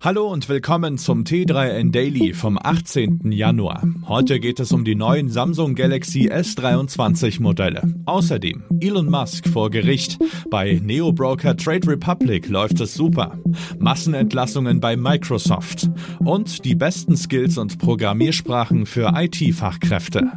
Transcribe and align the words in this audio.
Hallo 0.00 0.28
und 0.28 0.48
willkommen 0.48 0.96
zum 0.96 1.24
T3N 1.24 1.90
Daily 1.90 2.32
vom 2.32 2.56
18. 2.56 3.32
Januar. 3.32 3.82
Heute 4.06 4.38
geht 4.38 4.60
es 4.60 4.70
um 4.70 4.84
die 4.84 4.94
neuen 4.94 5.28
Samsung 5.28 5.74
Galaxy 5.74 6.30
S23 6.30 7.42
Modelle. 7.42 7.82
Außerdem 8.06 8.62
Elon 8.78 9.10
Musk 9.10 9.48
vor 9.48 9.70
Gericht. 9.70 10.16
Bei 10.50 10.80
Neo-Broker 10.80 11.56
Trade 11.56 11.88
Republic 11.88 12.48
läuft 12.48 12.80
es 12.80 12.94
super. 12.94 13.40
Massenentlassungen 13.80 14.78
bei 14.78 14.96
Microsoft. 14.96 15.90
Und 16.20 16.64
die 16.64 16.76
besten 16.76 17.16
Skills 17.16 17.58
und 17.58 17.80
Programmiersprachen 17.80 18.86
für 18.86 19.12
IT-Fachkräfte. 19.16 20.30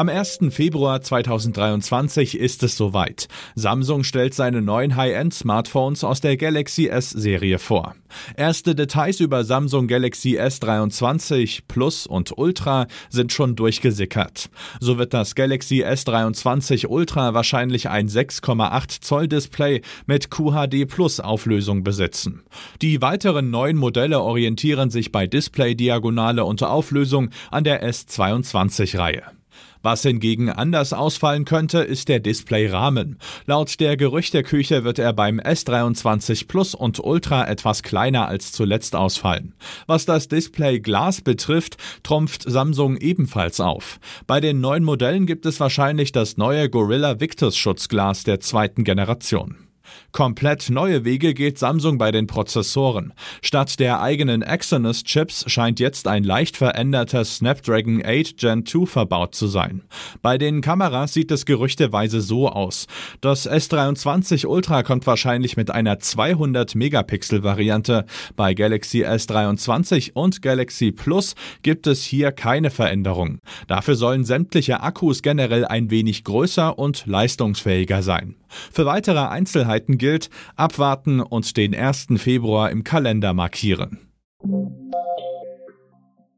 Am 0.00 0.08
1. 0.08 0.38
Februar 0.48 1.02
2023 1.02 2.38
ist 2.38 2.62
es 2.62 2.74
soweit. 2.74 3.28
Samsung 3.54 4.02
stellt 4.02 4.32
seine 4.32 4.62
neuen 4.62 4.96
High-End-Smartphones 4.96 6.04
aus 6.04 6.22
der 6.22 6.38
Galaxy 6.38 6.86
S-Serie 6.86 7.58
vor. 7.58 7.96
Erste 8.34 8.74
Details 8.74 9.20
über 9.20 9.44
Samsung 9.44 9.88
Galaxy 9.88 10.40
S23 10.40 11.64
Plus 11.68 12.06
und 12.06 12.38
Ultra 12.38 12.86
sind 13.10 13.34
schon 13.34 13.56
durchgesickert. 13.56 14.48
So 14.80 14.96
wird 14.96 15.12
das 15.12 15.34
Galaxy 15.34 15.84
S23 15.84 16.86
Ultra 16.86 17.34
wahrscheinlich 17.34 17.90
ein 17.90 18.08
6,8 18.08 19.02
Zoll 19.02 19.28
Display 19.28 19.82
mit 20.06 20.30
QHD 20.30 20.88
Plus 20.88 21.20
Auflösung 21.20 21.84
besitzen. 21.84 22.40
Die 22.80 23.02
weiteren 23.02 23.50
neuen 23.50 23.76
Modelle 23.76 24.22
orientieren 24.22 24.88
sich 24.88 25.12
bei 25.12 25.26
Display-Diagonale 25.26 26.46
und 26.46 26.62
Auflösung 26.62 27.28
an 27.50 27.64
der 27.64 27.86
S22-Reihe. 27.86 29.39
Was 29.82 30.02
hingegen 30.02 30.50
anders 30.50 30.92
ausfallen 30.92 31.44
könnte, 31.44 31.78
ist 31.78 32.08
der 32.08 32.20
Displayrahmen. 32.20 33.18
Laut 33.46 33.80
der 33.80 33.96
Gerüchteküche 33.96 34.84
wird 34.84 34.98
er 34.98 35.12
beim 35.12 35.40
S23 35.40 36.46
Plus 36.48 36.74
und 36.74 37.00
Ultra 37.02 37.48
etwas 37.48 37.82
kleiner 37.82 38.28
als 38.28 38.52
zuletzt 38.52 38.94
ausfallen. 38.94 39.54
Was 39.86 40.04
das 40.04 40.28
Display 40.28 40.80
Glas 40.80 41.22
betrifft, 41.22 41.78
trumpft 42.02 42.42
Samsung 42.42 42.96
ebenfalls 42.98 43.60
auf. 43.60 44.00
Bei 44.26 44.40
den 44.40 44.60
neuen 44.60 44.84
Modellen 44.84 45.26
gibt 45.26 45.46
es 45.46 45.60
wahrscheinlich 45.60 46.12
das 46.12 46.36
neue 46.36 46.68
Gorilla 46.68 47.20
Victus 47.20 47.56
Schutzglas 47.56 48.24
der 48.24 48.40
zweiten 48.40 48.84
Generation. 48.84 49.69
Komplett 50.12 50.70
neue 50.70 51.04
Wege 51.04 51.34
geht 51.34 51.58
Samsung 51.58 51.98
bei 51.98 52.10
den 52.10 52.26
Prozessoren. 52.26 53.12
Statt 53.42 53.78
der 53.78 54.00
eigenen 54.00 54.42
Exynos-Chips 54.42 55.44
scheint 55.48 55.78
jetzt 55.78 56.08
ein 56.08 56.24
leicht 56.24 56.56
veränderter 56.56 57.24
Snapdragon 57.24 58.02
8 58.04 58.36
Gen 58.36 58.66
2 58.66 58.86
verbaut 58.86 59.34
zu 59.34 59.46
sein. 59.46 59.82
Bei 60.20 60.36
den 60.36 60.60
Kameras 60.60 61.14
sieht 61.14 61.30
es 61.30 61.46
gerüchteweise 61.46 62.20
so 62.20 62.48
aus. 62.48 62.86
Das 63.20 63.48
S23 63.48 64.46
Ultra 64.46 64.82
kommt 64.82 65.06
wahrscheinlich 65.06 65.56
mit 65.56 65.70
einer 65.70 65.98
200 65.98 66.74
Megapixel 66.74 67.42
Variante. 67.42 68.04
Bei 68.36 68.54
Galaxy 68.54 69.04
S23 69.04 70.12
und 70.14 70.42
Galaxy 70.42 70.92
Plus 70.92 71.34
gibt 71.62 71.86
es 71.86 72.04
hier 72.04 72.32
keine 72.32 72.70
Veränderung. 72.70 73.38
Dafür 73.68 73.94
sollen 73.94 74.24
sämtliche 74.24 74.82
Akkus 74.82 75.22
generell 75.22 75.64
ein 75.64 75.90
wenig 75.90 76.24
größer 76.24 76.78
und 76.78 77.06
leistungsfähiger 77.06 78.02
sein. 78.02 78.34
Für 78.72 78.84
weitere 78.84 79.20
Einzelheiten 79.20 79.79
gilt, 79.86 80.30
abwarten 80.56 81.20
und 81.20 81.56
den 81.56 81.74
1. 81.74 82.08
Februar 82.16 82.70
im 82.70 82.84
Kalender 82.84 83.32
markieren. 83.32 84.09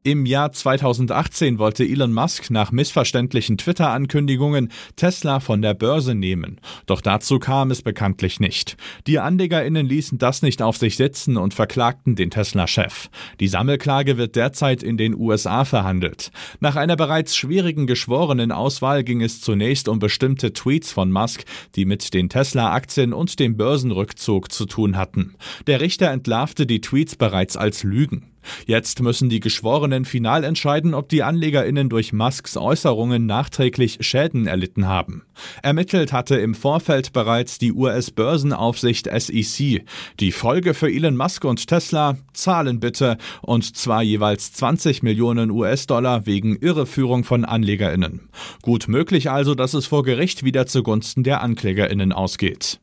Im 0.05 0.25
Jahr 0.25 0.51
2018 0.51 1.59
wollte 1.59 1.85
Elon 1.85 2.11
Musk 2.11 2.51
nach 2.51 2.73
missverständlichen 2.73 3.57
Twitter-Ankündigungen 3.57 4.69
Tesla 4.97 5.39
von 5.39 5.61
der 5.61 5.73
Börse 5.73 6.13
nehmen. 6.13 6.59
Doch 6.87 6.99
dazu 6.99 7.39
kam 7.39 7.71
es 7.71 7.81
bekanntlich 7.81 8.41
nicht. 8.41 8.75
Die 9.07 9.19
AnlegerInnen 9.19 9.85
ließen 9.85 10.17
das 10.17 10.41
nicht 10.41 10.61
auf 10.61 10.75
sich 10.75 10.97
sitzen 10.97 11.37
und 11.37 11.53
verklagten 11.53 12.17
den 12.17 12.31
Tesla-Chef. 12.31 13.09
Die 13.39 13.47
Sammelklage 13.47 14.17
wird 14.17 14.35
derzeit 14.35 14.83
in 14.83 14.97
den 14.97 15.15
USA 15.15 15.63
verhandelt. 15.63 16.31
Nach 16.59 16.75
einer 16.75 16.97
bereits 16.97 17.33
schwierigen 17.37 17.87
Geschworenenauswahl 17.87 19.05
ging 19.05 19.21
es 19.21 19.39
zunächst 19.39 19.87
um 19.87 19.99
bestimmte 19.99 20.51
Tweets 20.51 20.91
von 20.91 21.13
Musk, 21.13 21.45
die 21.77 21.85
mit 21.85 22.13
den 22.13 22.27
Tesla-Aktien 22.27 23.13
und 23.13 23.39
dem 23.39 23.55
Börsenrückzug 23.55 24.51
zu 24.51 24.65
tun 24.65 24.97
hatten. 24.97 25.35
Der 25.65 25.79
Richter 25.79 26.11
entlarvte 26.11 26.65
die 26.65 26.81
Tweets 26.81 27.15
bereits 27.15 27.55
als 27.55 27.83
Lügen. 27.83 28.32
Jetzt 28.65 29.01
müssen 29.01 29.29
die 29.29 29.39
Geschworenen 29.39 30.05
final 30.05 30.43
entscheiden, 30.43 30.93
ob 30.93 31.09
die 31.09 31.23
AnlegerInnen 31.23 31.89
durch 31.89 32.13
Musks 32.13 32.57
Äußerungen 32.57 33.25
nachträglich 33.25 33.97
Schäden 34.01 34.47
erlitten 34.47 34.87
haben. 34.87 35.23
Ermittelt 35.61 36.13
hatte 36.13 36.35
im 36.35 36.55
Vorfeld 36.55 37.13
bereits 37.13 37.57
die 37.57 37.73
US-Börsenaufsicht 37.73 39.07
SEC. 39.07 39.83
Die 40.19 40.31
Folge 40.31 40.73
für 40.73 40.91
Elon 40.91 41.17
Musk 41.17 41.43
und 41.45 41.67
Tesla? 41.67 42.17
Zahlen 42.33 42.79
bitte. 42.79 43.17
Und 43.41 43.75
zwar 43.75 44.03
jeweils 44.03 44.53
20 44.53 45.03
Millionen 45.03 45.51
US-Dollar 45.51 46.25
wegen 46.25 46.55
Irreführung 46.57 47.23
von 47.23 47.45
AnlegerInnen. 47.45 48.29
Gut 48.61 48.87
möglich 48.87 49.29
also, 49.29 49.55
dass 49.55 49.73
es 49.73 49.85
vor 49.85 50.03
Gericht 50.03 50.43
wieder 50.43 50.65
zugunsten 50.65 51.23
der 51.23 51.41
AnklägerInnen 51.41 52.11
ausgeht. 52.11 52.79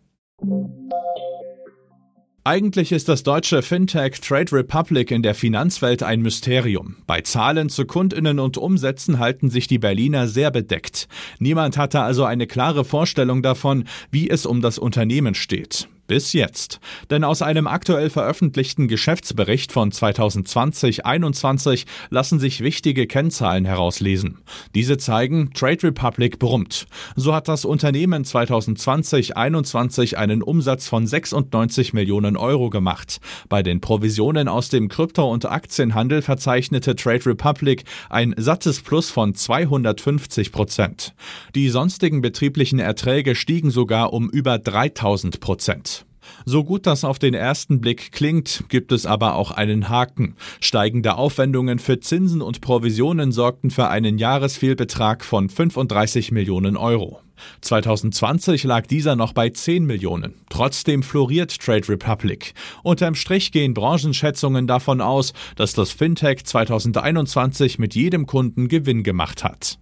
Eigentlich 2.43 2.91
ist 2.91 3.11
das 3.11 3.23
deutsche 3.23 3.61
Fintech 3.61 4.19
Trade 4.23 4.51
Republic 4.53 5.11
in 5.11 5.23
der 5.23 5.34
Finanzwelt 5.34 6.03
ein 6.03 6.23
Mysterium. 6.23 6.97
Bei 7.06 7.21
Zahlen 7.21 7.69
zu 7.69 7.84
Kundinnen 7.84 8.39
und 8.39 8.56
Umsätzen 8.56 9.19
halten 9.19 9.51
sich 9.51 9.67
die 9.67 9.78
Berliner 9.78 10.27
sehr 10.27 10.51
bedeckt. 10.51 11.06
Niemand 11.39 11.77
hatte 11.77 12.01
also 12.01 12.25
eine 12.25 12.47
klare 12.47 12.87
Vorstellung 12.87 13.43
davon, 13.43 13.84
wie 14.11 14.31
es 14.31 14.47
um 14.47 14.62
das 14.62 14.78
Unternehmen 14.78 15.34
steht. 15.34 15.87
Bis 16.10 16.32
jetzt. 16.32 16.81
Denn 17.09 17.22
aus 17.22 17.41
einem 17.41 17.69
aktuell 17.69 18.10
veröffentlichten 18.10 18.88
Geschäftsbericht 18.88 19.71
von 19.71 19.93
2020-21 19.93 21.87
lassen 22.09 22.41
sich 22.41 22.62
wichtige 22.62 23.06
Kennzahlen 23.06 23.65
herauslesen. 23.65 24.38
Diese 24.75 24.98
zeigen, 24.98 25.53
Trade 25.54 25.84
Republic 25.84 26.41
brummt. 26.41 26.88
So 27.15 27.32
hat 27.32 27.47
das 27.47 27.65
Unternehmen 27.65 28.25
2020-21 28.25 30.15
einen 30.15 30.43
Umsatz 30.43 30.88
von 30.88 31.06
96 31.06 31.93
Millionen 31.93 32.37
Euro 32.37 32.71
gemacht. 32.71 33.21
Bei 33.48 33.62
den 33.62 33.81
Provisionen 33.81 34.48
aus 34.48 34.69
dem 34.69 34.88
Krypto- 34.88 35.31
und 35.31 35.47
Aktienhandel 35.47 36.22
verzeichnete 36.22 36.97
Trade 36.97 37.27
Republic 37.27 37.84
ein 38.09 38.34
sattes 38.37 38.81
Plus 38.81 39.10
von 39.10 39.37
250 39.37 40.50
Prozent. 40.50 41.15
Die 41.54 41.69
sonstigen 41.69 42.21
betrieblichen 42.21 42.81
Erträge 42.81 43.37
stiegen 43.37 43.71
sogar 43.71 44.12
um 44.12 44.28
über 44.28 44.59
3000 44.59 45.38
Prozent. 45.38 46.00
So 46.45 46.65
gut 46.65 46.87
das 46.87 47.05
auf 47.05 47.19
den 47.19 47.35
ersten 47.35 47.81
Blick 47.81 48.13
klingt, 48.13 48.65
gibt 48.69 48.93
es 48.93 49.07
aber 49.07 49.35
auch 49.35 49.51
einen 49.51 49.89
Haken. 49.89 50.37
Steigende 50.61 51.17
Aufwendungen 51.17 51.79
für 51.79 52.01
Zinsen 52.01 52.43
und 52.43 52.61
Provisionen 52.61 53.33
sorgten 53.33 53.71
für 53.71 53.89
einen 53.89 54.19
Jahresfehlbetrag 54.19 55.25
von 55.25 55.49
35 55.49 56.33
Millionen 56.33 56.77
Euro. 56.77 57.21
2020 57.61 58.65
lag 58.65 58.87
dieser 58.87 59.17
noch 59.17 59.33
bei 59.33 59.51
10 59.51 59.85
Millionen. 59.85 60.35
Trotzdem 60.49 61.03
floriert 61.03 61.59
Trade 61.59 61.89
Republic. 61.89 62.55
Unterm 62.83 63.15
Strich 63.15 63.53
gehen 63.53 63.75
Branchenschätzungen 63.75 64.67
davon 64.67 65.01
aus, 65.01 65.33
dass 65.57 65.73
das 65.73 65.91
Fintech 65.91 66.45
2021 66.45 67.79
mit 67.79 67.95
jedem 67.95 68.27
Kunden 68.27 68.69
Gewinn 68.69 69.03
gemacht 69.03 69.45
hat. 69.45 69.79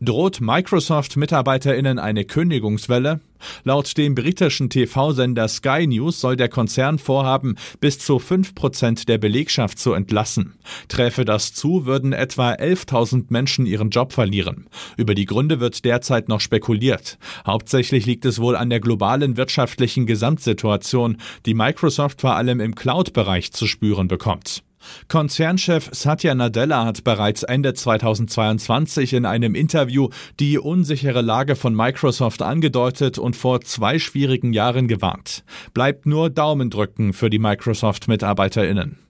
Droht 0.00 0.40
Microsoft 0.40 1.16
MitarbeiterInnen 1.16 1.98
eine 1.98 2.24
Kündigungswelle? 2.24 3.20
Laut 3.64 3.96
dem 3.96 4.14
britischen 4.14 4.70
TV-Sender 4.70 5.48
Sky 5.48 5.86
News 5.86 6.20
soll 6.20 6.36
der 6.36 6.48
Konzern 6.48 6.98
vorhaben, 6.98 7.56
bis 7.80 7.98
zu 7.98 8.16
5% 8.16 9.06
der 9.06 9.18
Belegschaft 9.18 9.78
zu 9.78 9.92
entlassen. 9.92 10.54
Träfe 10.88 11.24
das 11.24 11.54
zu, 11.54 11.86
würden 11.86 12.12
etwa 12.12 12.52
11.000 12.52 13.26
Menschen 13.28 13.66
ihren 13.66 13.90
Job 13.90 14.12
verlieren. 14.12 14.68
Über 14.96 15.14
die 15.14 15.26
Gründe 15.26 15.60
wird 15.60 15.84
derzeit 15.84 16.28
noch 16.28 16.40
spekuliert. 16.40 17.18
Hauptsächlich 17.46 18.06
liegt 18.06 18.24
es 18.24 18.40
wohl 18.40 18.56
an 18.56 18.70
der 18.70 18.80
globalen 18.80 19.36
wirtschaftlichen 19.36 20.06
Gesamtsituation, 20.06 21.18
die 21.46 21.54
Microsoft 21.54 22.20
vor 22.20 22.36
allem 22.36 22.60
im 22.60 22.74
Cloud-Bereich 22.74 23.52
zu 23.52 23.66
spüren 23.66 24.08
bekommt. 24.08 24.62
Konzernchef 25.08 25.88
Satya 25.92 26.34
Nadella 26.34 26.84
hat 26.84 27.04
bereits 27.04 27.42
Ende 27.42 27.74
2022 27.74 29.12
in 29.14 29.26
einem 29.26 29.54
Interview 29.54 30.08
die 30.38 30.58
unsichere 30.58 31.22
Lage 31.22 31.56
von 31.56 31.74
Microsoft 31.74 32.42
angedeutet 32.42 33.18
und 33.18 33.36
vor 33.36 33.60
zwei 33.62 33.98
schwierigen 33.98 34.52
Jahren 34.52 34.88
gewarnt. 34.88 35.44
Bleibt 35.74 36.06
nur 36.06 36.30
Daumen 36.30 36.70
drücken 36.70 37.12
für 37.12 37.30
die 37.30 37.38
Microsoft-MitarbeiterInnen. 37.38 39.07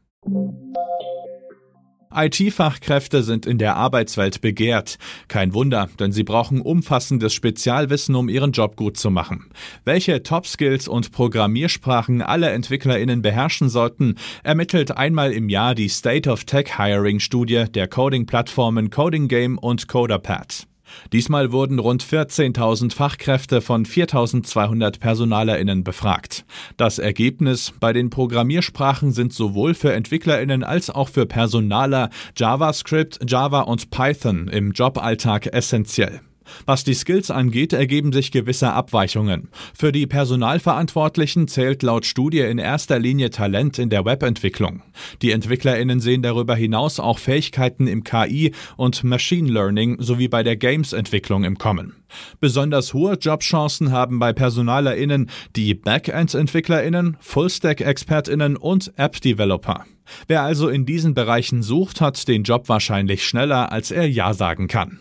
IT-Fachkräfte 2.14 3.22
sind 3.22 3.46
in 3.46 3.58
der 3.58 3.76
Arbeitswelt 3.76 4.40
begehrt. 4.40 4.98
Kein 5.28 5.54
Wunder, 5.54 5.88
denn 5.98 6.12
sie 6.12 6.24
brauchen 6.24 6.60
umfassendes 6.60 7.34
Spezialwissen, 7.34 8.14
um 8.14 8.28
ihren 8.28 8.52
Job 8.52 8.76
gut 8.76 8.96
zu 8.96 9.10
machen. 9.10 9.50
Welche 9.84 10.22
Top-Skills 10.22 10.88
und 10.88 11.12
Programmiersprachen 11.12 12.22
alle 12.22 12.50
EntwicklerInnen 12.50 13.22
beherrschen 13.22 13.68
sollten, 13.68 14.16
ermittelt 14.42 14.96
einmal 14.96 15.32
im 15.32 15.48
Jahr 15.48 15.74
die 15.74 15.88
State 15.88 16.30
of 16.30 16.44
Tech 16.44 16.76
Hiring 16.76 17.20
Studie 17.20 17.64
der 17.72 17.88
Coding-Plattformen 17.88 18.90
Coding 18.90 19.28
Game 19.28 19.58
und 19.58 19.88
CoderPad. 19.88 20.66
Diesmal 21.12 21.52
wurden 21.52 21.78
rund 21.78 22.04
14.000 22.04 22.94
Fachkräfte 22.94 23.60
von 23.60 23.84
4.200 23.84 25.00
PersonalerInnen 25.00 25.84
befragt. 25.84 26.44
Das 26.76 26.98
Ergebnis 26.98 27.72
bei 27.78 27.92
den 27.92 28.10
Programmiersprachen 28.10 29.12
sind 29.12 29.32
sowohl 29.32 29.74
für 29.74 29.92
EntwicklerInnen 29.92 30.64
als 30.64 30.90
auch 30.90 31.08
für 31.08 31.26
Personaler 31.26 32.10
JavaScript, 32.36 33.20
Java 33.26 33.62
und 33.62 33.90
Python 33.90 34.48
im 34.48 34.72
Joballtag 34.72 35.46
essentiell. 35.52 36.20
Was 36.66 36.84
die 36.84 36.94
Skills 36.94 37.30
angeht, 37.30 37.72
ergeben 37.72 38.12
sich 38.12 38.30
gewisse 38.30 38.72
Abweichungen. 38.72 39.48
Für 39.74 39.92
die 39.92 40.06
Personalverantwortlichen 40.06 41.48
zählt 41.48 41.82
laut 41.82 42.06
Studie 42.06 42.40
in 42.40 42.58
erster 42.58 42.98
Linie 42.98 43.30
Talent 43.30 43.78
in 43.78 43.90
der 43.90 44.04
Webentwicklung. 44.04 44.82
Die 45.22 45.32
EntwicklerInnen 45.32 46.00
sehen 46.00 46.22
darüber 46.22 46.54
hinaus 46.54 47.00
auch 47.00 47.18
Fähigkeiten 47.18 47.86
im 47.86 48.04
KI 48.04 48.52
und 48.76 49.04
Machine 49.04 49.50
Learning 49.50 49.96
sowie 50.00 50.28
bei 50.28 50.42
der 50.42 50.56
Games-Entwicklung 50.56 51.44
im 51.44 51.58
Kommen. 51.58 51.94
Besonders 52.40 52.94
hohe 52.94 53.14
Jobchancen 53.14 53.92
haben 53.92 54.18
bei 54.18 54.32
PersonalerInnen 54.32 55.30
die 55.56 55.74
Backend-EntwicklerInnen, 55.74 57.16
Full-Stack-ExpertInnen 57.20 58.56
und 58.56 58.92
App-Developer. 58.96 59.84
Wer 60.26 60.42
also 60.42 60.68
in 60.68 60.86
diesen 60.86 61.14
Bereichen 61.14 61.62
sucht, 61.62 62.00
hat 62.00 62.28
den 62.28 62.42
Job 62.42 62.68
wahrscheinlich 62.68 63.26
schneller, 63.26 63.72
als 63.72 63.90
er 63.90 64.08
Ja 64.08 64.32
sagen 64.32 64.68
kann. 64.68 65.00